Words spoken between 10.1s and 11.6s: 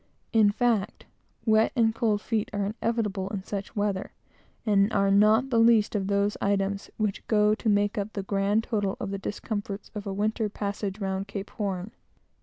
winter passage round the Cape.